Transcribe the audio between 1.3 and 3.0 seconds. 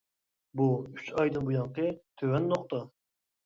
بۇيانقى تۆۋەن نۇقتا.